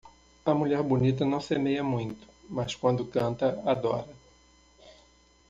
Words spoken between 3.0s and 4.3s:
canta adora.